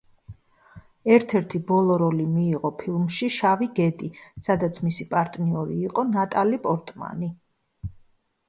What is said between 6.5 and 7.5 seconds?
პორტმანი.